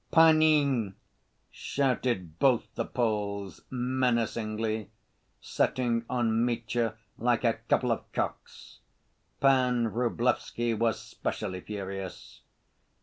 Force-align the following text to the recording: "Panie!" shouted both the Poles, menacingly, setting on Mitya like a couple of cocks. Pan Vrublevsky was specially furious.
"Panie!" 0.11 0.93
shouted 1.51 2.39
both 2.39 2.73
the 2.73 2.85
Poles, 2.85 3.61
menacingly, 3.69 4.89
setting 5.39 6.05
on 6.09 6.43
Mitya 6.43 6.95
like 7.19 7.43
a 7.43 7.59
couple 7.69 7.91
of 7.91 8.11
cocks. 8.11 8.79
Pan 9.39 9.91
Vrublevsky 9.91 10.73
was 10.75 10.99
specially 10.99 11.61
furious. 11.61 12.41